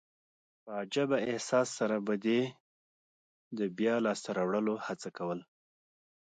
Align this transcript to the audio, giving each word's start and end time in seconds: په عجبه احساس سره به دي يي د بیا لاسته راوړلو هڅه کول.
په 0.63 0.71
عجبه 0.81 1.17
احساس 1.31 1.67
سره 1.79 1.95
به 2.05 2.15
دي 2.23 2.39
يي 2.47 2.53
د 3.57 3.59
بیا 3.77 3.95
لاسته 4.05 4.29
راوړلو 4.37 4.75
هڅه 4.85 5.09
کول. 5.17 5.39